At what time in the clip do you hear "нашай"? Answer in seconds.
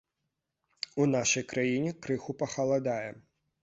1.17-1.47